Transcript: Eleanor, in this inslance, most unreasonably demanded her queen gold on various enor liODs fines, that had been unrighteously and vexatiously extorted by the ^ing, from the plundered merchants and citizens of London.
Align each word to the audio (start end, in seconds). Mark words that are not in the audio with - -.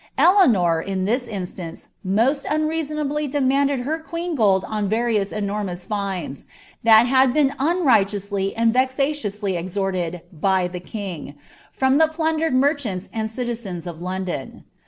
Eleanor, 0.17 0.81
in 0.81 1.05
this 1.05 1.27
inslance, 1.27 1.89
most 2.03 2.47
unreasonably 2.49 3.27
demanded 3.27 3.81
her 3.81 3.99
queen 3.99 4.33
gold 4.33 4.65
on 4.67 4.89
various 4.89 5.31
enor 5.31 5.63
liODs 5.63 5.85
fines, 5.85 6.45
that 6.81 7.03
had 7.05 7.35
been 7.35 7.53
unrighteously 7.59 8.55
and 8.55 8.73
vexatiously 8.73 9.55
extorted 9.55 10.21
by 10.33 10.67
the 10.67 10.79
^ing, 10.79 11.35
from 11.71 11.99
the 11.99 12.07
plundered 12.07 12.55
merchants 12.55 13.11
and 13.13 13.29
citizens 13.29 13.85
of 13.85 14.01
London. 14.01 14.63